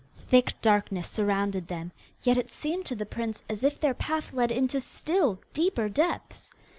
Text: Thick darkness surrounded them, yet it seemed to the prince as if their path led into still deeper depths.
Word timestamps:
Thick 0.17 0.55
darkness 0.63 1.07
surrounded 1.07 1.67
them, 1.67 1.91
yet 2.23 2.35
it 2.35 2.51
seemed 2.51 2.87
to 2.87 2.95
the 2.95 3.05
prince 3.05 3.43
as 3.47 3.63
if 3.63 3.79
their 3.79 3.93
path 3.93 4.33
led 4.33 4.51
into 4.51 4.81
still 4.81 5.39
deeper 5.53 5.89
depths. 5.89 6.49